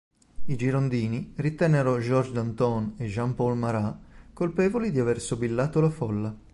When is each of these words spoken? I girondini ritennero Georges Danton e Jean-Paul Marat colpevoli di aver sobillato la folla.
I 0.45 0.55
girondini 0.55 1.31
ritennero 1.35 1.99
Georges 1.99 2.31
Danton 2.33 2.95
e 2.97 3.05
Jean-Paul 3.05 3.55
Marat 3.55 3.97
colpevoli 4.33 4.89
di 4.89 4.99
aver 4.99 5.21
sobillato 5.21 5.79
la 5.79 5.91
folla. 5.91 6.35